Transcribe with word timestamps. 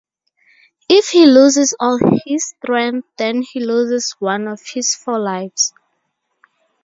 If 0.89 1.09
he 1.09 1.27
loses 1.27 1.75
all 1.79 1.99
his 2.25 2.47
strength 2.57 3.07
then 3.17 3.43
he 3.43 3.59
loses 3.59 4.15
one 4.17 4.47
of 4.47 4.59
his 4.73 4.95
four 4.95 5.19
lives. 5.19 5.75